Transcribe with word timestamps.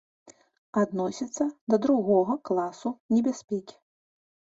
Адносіцца 0.83 1.47
да 1.73 1.81
другога 1.85 2.33
класу 2.51 2.97
небяспекі. 3.17 3.75